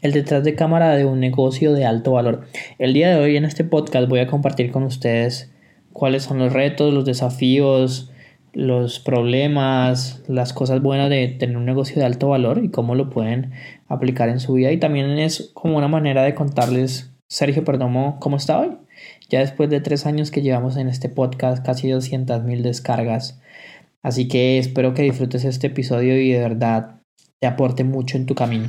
[0.00, 2.46] el detrás de cámara de un negocio de alto valor.
[2.78, 5.52] El día de hoy en este podcast voy a compartir con ustedes
[5.92, 8.12] cuáles son los retos, los desafíos,
[8.52, 13.10] los problemas, las cosas buenas de tener un negocio de alto valor y cómo lo
[13.10, 13.52] pueden
[13.88, 14.70] aplicar en su vida.
[14.72, 18.76] Y también es como una manera de contarles, Sergio Perdomo, cómo está hoy.
[19.28, 23.40] Ya después de tres años que llevamos en este podcast, casi 200 mil descargas.
[24.02, 27.00] Así que espero que disfrutes este episodio y de verdad
[27.40, 28.68] te aporte mucho en tu camino.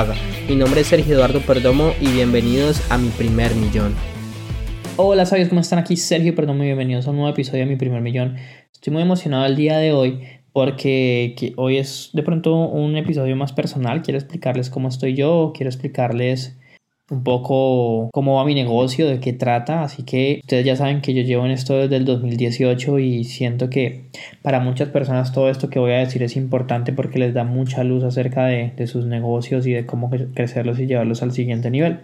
[0.47, 3.93] Mi nombre es Sergio Eduardo Perdomo y bienvenidos a mi primer millón.
[4.95, 5.77] Hola sabios, ¿cómo están?
[5.77, 8.35] Aquí Sergio Perdomo y bienvenidos a un nuevo episodio de mi primer millón.
[8.73, 13.53] Estoy muy emocionado el día de hoy porque hoy es de pronto un episodio más
[13.53, 14.01] personal.
[14.01, 16.57] Quiero explicarles cómo estoy yo, quiero explicarles
[17.11, 19.83] un poco cómo va mi negocio, de qué trata.
[19.83, 23.69] Así que ustedes ya saben que yo llevo en esto desde el 2018 y siento
[23.69, 24.05] que
[24.41, 27.83] para muchas personas todo esto que voy a decir es importante porque les da mucha
[27.83, 31.99] luz acerca de, de sus negocios y de cómo crecerlos y llevarlos al siguiente nivel.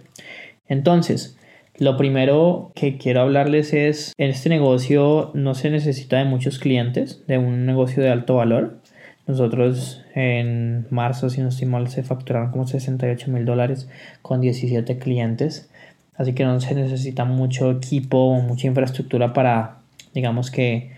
[0.68, 1.38] Entonces,
[1.78, 7.24] lo primero que quiero hablarles es, en este negocio no se necesita de muchos clientes,
[7.28, 8.80] de un negocio de alto valor.
[9.28, 13.86] Nosotros en marzo, si no estoy mal, se facturaron como 68 mil dólares
[14.22, 15.70] con 17 clientes.
[16.16, 19.80] Así que no se necesita mucho equipo o mucha infraestructura para,
[20.14, 20.92] digamos que,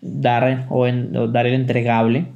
[0.00, 0.86] dar, o,
[1.26, 2.26] dar el entregable.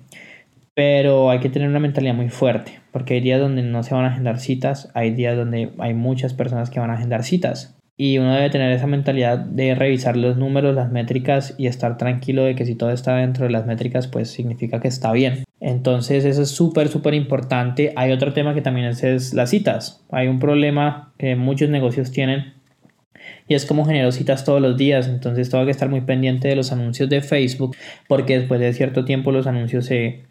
[0.74, 4.04] Pero hay que tener una mentalidad muy fuerte, porque hay días donde no se van
[4.04, 8.18] a agendar citas, hay días donde hay muchas personas que van a agendar citas y
[8.18, 12.54] uno debe tener esa mentalidad de revisar los números, las métricas y estar tranquilo de
[12.54, 15.44] que si todo está dentro de las métricas, pues significa que está bien.
[15.60, 17.94] Entonces eso es súper, súper importante.
[17.96, 20.04] Hay otro tema que también es, las citas.
[20.10, 22.52] Hay un problema que muchos negocios tienen
[23.48, 25.08] y es como genero citas todos los días.
[25.08, 27.74] Entonces tengo que estar muy pendiente de los anuncios de Facebook
[28.08, 30.24] porque después de cierto tiempo los anuncios se,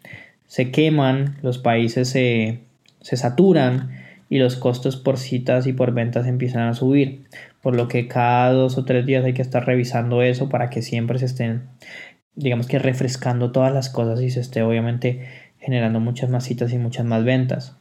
[0.46, 2.60] se queman, los países se,
[3.00, 3.90] se saturan
[4.28, 7.24] y los costos por citas y por ventas empiezan a subir
[7.66, 10.82] por lo que cada dos o tres días hay que estar revisando eso para que
[10.82, 11.64] siempre se estén,
[12.36, 15.26] digamos que refrescando todas las cosas y se esté obviamente
[15.58, 17.76] generando muchas más citas y muchas más ventas.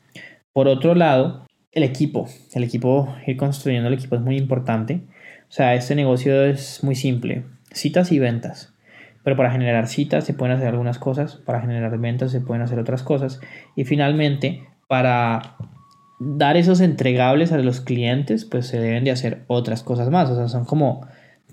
[0.53, 5.01] Por otro lado, el equipo, el equipo, ir construyendo el equipo es muy importante.
[5.49, 8.73] O sea, este negocio es muy simple, citas y ventas.
[9.23, 12.79] Pero para generar citas se pueden hacer algunas cosas, para generar ventas se pueden hacer
[12.79, 13.39] otras cosas.
[13.75, 15.57] Y finalmente, para
[16.19, 20.29] dar esos entregables a los clientes, pues se deben de hacer otras cosas más.
[20.29, 21.01] O sea, son como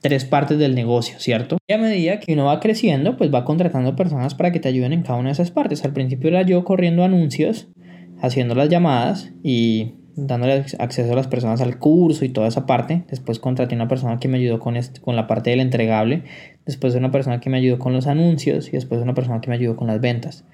[0.01, 1.59] tres partes del negocio, ¿cierto?
[1.69, 4.93] Y a medida que uno va creciendo, pues va contratando personas para que te ayuden
[4.93, 5.85] en cada una de esas partes.
[5.85, 7.69] Al principio era yo corriendo anuncios,
[8.21, 13.05] haciendo las llamadas y dándole acceso a las personas al curso y toda esa parte.
[13.09, 16.25] Después contraté una persona que me ayudó con, con la parte del entregable.
[16.67, 19.57] Después una persona que me ayudó con los anuncios y después una persona que me
[19.57, 20.45] ayudó con las ventas.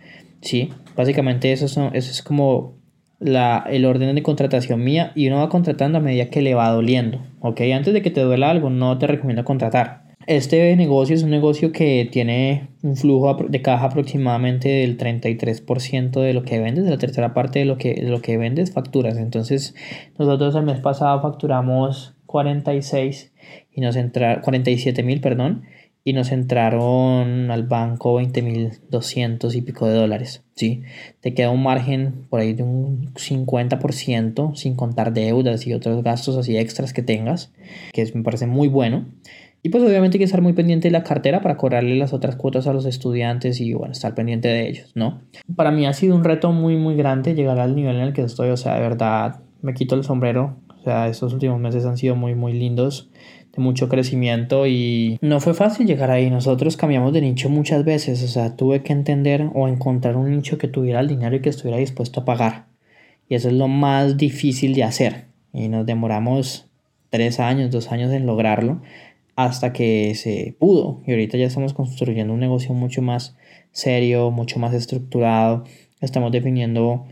[0.41, 2.78] Sí, básicamente eso, son, eso es como
[3.21, 6.71] la, el orden de contratación mía y uno va contratando a medida que le va
[6.71, 7.21] doliendo.
[7.41, 7.61] ¿ok?
[7.75, 10.09] Antes de que te duela algo, no te recomiendo contratar.
[10.27, 16.35] Este negocio es un negocio que tiene un flujo de caja aproximadamente del 33% de
[16.35, 19.17] lo que vendes, de la tercera parte de lo que, de lo que vendes, facturas.
[19.17, 19.75] Entonces,
[20.19, 23.33] nosotros el mes pasado facturamos 46
[23.73, 25.63] y nos entra 47 mil, perdón,
[26.09, 30.81] y nos entraron al banco 20.200 y pico de dólares, ¿sí?
[31.21, 36.39] Te queda un margen por ahí de un 50% sin contar deudas y otros gastos
[36.39, 37.53] así extras que tengas,
[37.93, 39.05] que me parece muy bueno.
[39.63, 42.37] Y pues obviamente hay que estar muy pendiente de la cartera para cobrarle las otras
[42.37, 45.21] cuotas a los estudiantes y bueno, estar pendiente de ellos, ¿no?
[45.57, 48.23] Para mí ha sido un reto muy muy grande llegar al nivel en el que
[48.23, 51.97] estoy, o sea, de verdad me quito el sombrero, o sea, estos últimos meses han
[51.97, 53.11] sido muy muy lindos
[53.59, 56.31] mucho crecimiento y no fue fácil llegar ahí.
[56.31, 60.59] Nosotros cambiamos de nicho muchas veces, o sea, tuve que entender o encontrar un nicho
[60.59, 62.67] que tuviera el dinero y que estuviera dispuesto a pagar.
[63.29, 65.27] Y eso es lo más difícil de hacer.
[65.53, 66.71] Y nos demoramos
[67.11, 68.81] tres años, dos años en lograrlo
[69.37, 71.03] hasta que se pudo.
[71.07, 73.37] Y ahorita ya estamos construyendo un negocio mucho más
[73.71, 75.65] serio, mucho más estructurado.
[76.01, 77.07] Estamos definiendo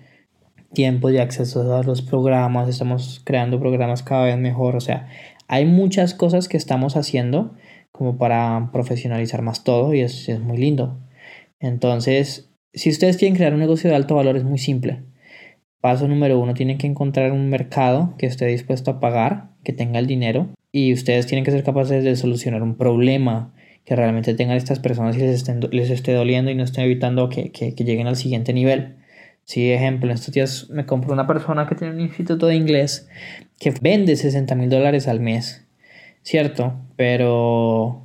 [0.73, 4.77] tiempo de acceso a los programas, estamos creando programas cada vez mejor.
[4.77, 5.09] O sea,
[5.49, 7.55] hay muchas cosas que estamos haciendo
[7.93, 10.99] como para profesionalizar más todo y es, es muy lindo.
[11.61, 15.03] Entonces, si ustedes quieren crear un negocio de alto valor es muy simple.
[15.81, 19.99] Paso número uno, tienen que encontrar un mercado que esté dispuesto a pagar, que tenga
[19.99, 23.55] el dinero y ustedes tienen que ser capaces de solucionar un problema
[23.85, 27.53] que realmente tengan estas personas y les, les esté doliendo y no estén evitando que,
[27.53, 28.97] que, que lleguen al siguiente nivel.
[29.47, 33.09] Sí, ejemplo, en estos días me compró una persona que tiene un instituto de inglés
[33.61, 35.65] que vende 60 mil dólares al mes,
[36.23, 36.75] ¿cierto?
[36.97, 38.03] Pero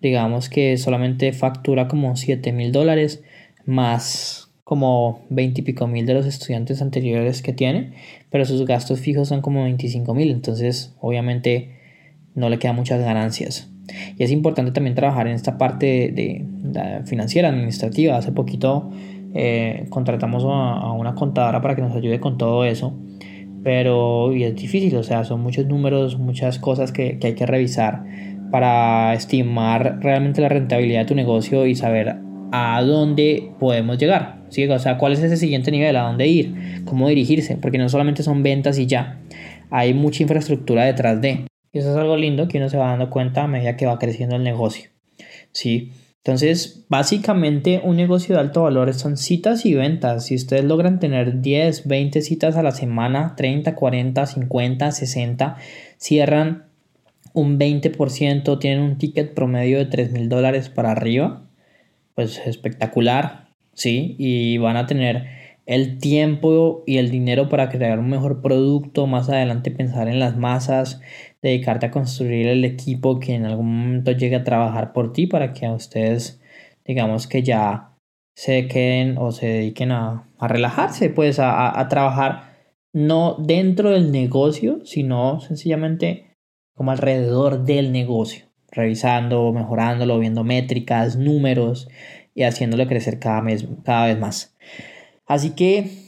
[0.00, 3.22] digamos que solamente factura como 7 mil dólares
[3.64, 7.92] más como 20 y pico mil de los estudiantes anteriores que tiene,
[8.30, 11.78] pero sus gastos fijos son como 25 mil, entonces obviamente
[12.34, 13.70] no le quedan muchas ganancias.
[14.18, 16.44] Y es importante también trabajar en esta parte de,
[17.06, 18.16] financiera, administrativa.
[18.16, 18.90] Hace poquito
[19.34, 22.94] eh, contratamos a, una contadora para que nos ayude con todo eso.
[23.62, 28.04] Pero es difícil, o sea, son muchos números, muchas cosas que, que hay que revisar
[28.50, 32.16] para estimar realmente la rentabilidad de tu negocio y saber
[32.52, 34.42] a dónde podemos llegar.
[34.50, 34.66] ¿sí?
[34.68, 38.22] O sea, cuál es ese siguiente nivel, a dónde ir, cómo dirigirse, porque no solamente
[38.22, 39.20] son ventas y ya,
[39.70, 41.46] hay mucha infraestructura detrás de.
[41.72, 43.98] Y eso es algo lindo que uno se va dando cuenta a medida que va
[43.98, 44.90] creciendo el negocio.
[45.52, 45.92] ¿sí?
[46.24, 50.26] Entonces, básicamente un negocio de alto valor son citas y ventas.
[50.26, 55.56] Si ustedes logran tener 10, 20 citas a la semana, 30, 40, 50, 60,
[55.96, 56.66] cierran
[57.32, 61.42] un 20%, tienen un ticket promedio de 3 mil dólares para arriba,
[62.14, 64.14] pues espectacular, ¿sí?
[64.16, 69.28] Y van a tener el tiempo y el dinero para crear un mejor producto, más
[69.28, 71.00] adelante pensar en las masas,
[71.40, 75.52] dedicarte a construir el equipo que en algún momento llegue a trabajar por ti para
[75.52, 76.40] que a ustedes,
[76.84, 77.96] digamos que ya
[78.34, 82.52] se queden o se dediquen a, relajarse, pues a, a trabajar
[82.92, 86.36] no dentro del negocio, sino sencillamente
[86.74, 91.88] como alrededor del negocio, revisando, mejorándolo, viendo métricas, números
[92.34, 94.56] y haciéndolo crecer cada, mes, cada vez más.
[95.26, 96.02] Así que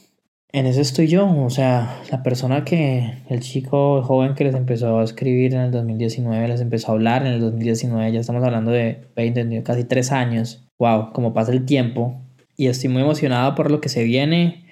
[0.55, 5.00] en eso estoy yo, o sea, la persona que, el chico joven que les empezó
[5.00, 8.70] a escribir en el 2019, les empezó a hablar en el 2019, ya estamos hablando
[8.70, 10.64] de 20, casi 3 años.
[10.78, 12.22] Wow, como pasa el tiempo.
[12.56, 14.66] Y estoy muy emocionado por lo que se viene.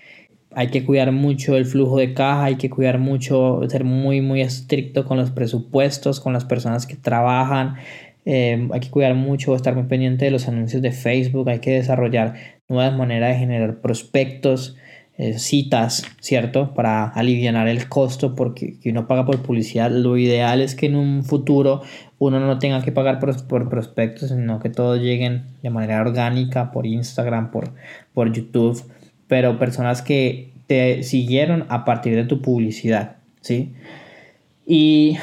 [0.53, 4.41] Hay que cuidar mucho el flujo de caja, hay que cuidar mucho, ser muy, muy
[4.41, 7.75] estricto con los presupuestos, con las personas que trabajan.
[8.25, 11.73] Eh, hay que cuidar mucho, estar muy pendiente de los anuncios de Facebook, hay que
[11.73, 12.35] desarrollar
[12.73, 14.77] nuevas maneras de generar prospectos,
[15.19, 16.73] eh, citas, ¿cierto?
[16.73, 19.91] Para aliviar el costo porque uno paga por publicidad.
[19.91, 21.83] Lo ideal es que en un futuro
[22.19, 26.73] uno no tenga que pagar por, por prospectos, sino que todos lleguen de manera orgánica
[26.73, 27.75] por Instagram, por,
[28.15, 28.83] por YouTube,
[29.29, 33.75] pero personas que te siguieron a partir de tu publicidad, ¿sí?
[34.65, 35.19] Y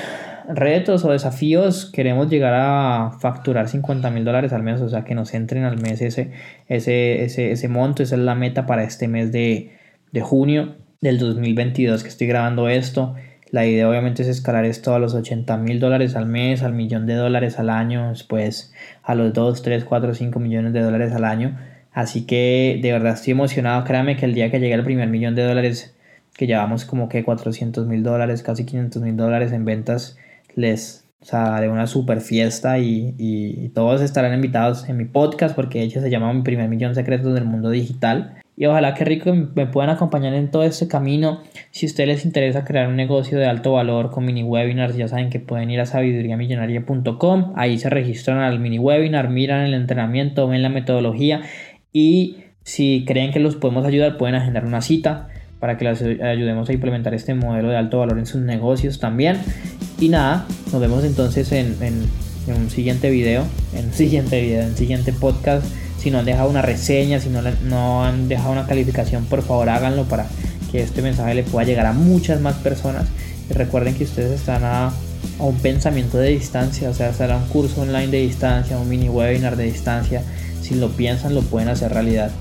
[0.49, 5.15] retos o desafíos, queremos llegar a facturar 50 mil dólares al mes, o sea, que
[5.15, 6.31] nos entren al mes ese,
[6.67, 9.71] ese, ese, ese monto, esa es la meta para este mes de,
[10.11, 13.15] de junio del 2022 que estoy grabando esto.
[13.51, 17.05] La idea obviamente es escalar esto a los 80 mil dólares al mes, al millón
[17.05, 18.73] de dólares al año, después
[19.03, 21.57] a los 2, 3, 4, 5 millones de dólares al año.
[21.91, 23.83] Así que de verdad estoy emocionado.
[23.83, 25.95] Créame que el día que llegue al primer millón de dólares,
[26.35, 30.17] que llevamos como que 400 mil dólares, casi 500 mil dólares en ventas,
[30.55, 35.53] les o sea, haré una super fiesta y, y, todos estarán invitados en mi podcast
[35.53, 38.35] porque de hecho se llama Mi primer millón secretos del mundo digital.
[38.55, 41.41] Y ojalá que rico me puedan acompañar en todo este camino.
[41.71, 45.07] Si a ustedes les interesa crear un negocio de alto valor con mini webinars, ya
[45.07, 47.53] saben que pueden ir a sabiduriamillonaria.com.
[47.55, 51.41] Ahí se registran al mini webinar, miran el entrenamiento, ven la metodología
[51.93, 56.69] y si creen que los podemos ayudar, pueden agendar una cita para que les ayudemos
[56.69, 59.37] a implementar este modelo de alto valor en sus negocios también.
[59.99, 61.75] Y nada, nos vemos entonces en,
[62.47, 63.43] un siguiente video,
[63.75, 65.65] en un siguiente video, en siguiente podcast.
[65.97, 69.67] Si no han dejado una reseña, si no, no han dejado una calificación, por favor
[69.67, 70.25] háganlo para
[70.71, 73.07] que este mensaje le pueda llegar a muchas más personas.
[73.49, 77.47] Y recuerden que ustedes están a, a un pensamiento de distancia, o sea, será un
[77.49, 80.23] curso online de distancia, un mini webinar de distancia.
[80.61, 82.31] Si lo piensan, lo pueden hacer realidad.